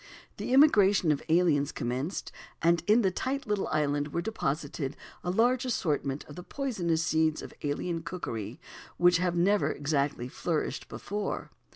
[0.37, 5.63] The immigration of aliens commenced, and in the tight little island were deposited a large
[5.63, 8.59] assortment of the poisonous seeds of alien cookery
[8.97, 11.51] which had never exactly flourished before.